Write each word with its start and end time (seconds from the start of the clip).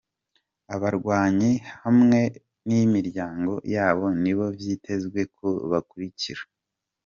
Abarwanyi 0.75 1.51
hamwe 1.81 2.19
n'imiryango 2.67 3.53
yabo 3.73 4.05
nibo 4.21 4.45
vyitezwe 4.57 5.19
ko 5.37 5.47
bakurikira. 5.71 6.43